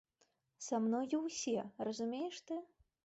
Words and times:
Са 0.67 0.79
мною 0.85 1.19
ўсе, 1.27 1.53
разумееш 1.91 2.35
ты? 2.49 2.59